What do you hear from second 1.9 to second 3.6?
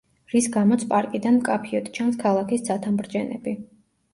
ჩანს ქალაქის ცათამბჯენები.